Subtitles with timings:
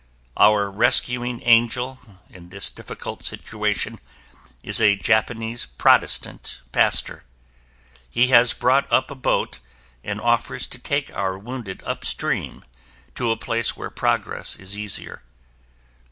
[0.35, 3.99] Our rescuing angel in this difficult situation
[4.63, 7.23] is a Japanese Protestant pastor.
[8.09, 9.59] He has brought up a boat
[10.03, 12.65] and offers to take our wounded up stream
[13.13, 15.21] to a place where progress is easier.